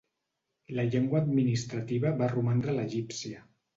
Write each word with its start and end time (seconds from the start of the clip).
La 0.77 0.85
llengua 0.93 1.21
administrativa 1.25 2.15
va 2.23 2.31
romandre 2.33 2.77
l'egípcia. 2.79 3.45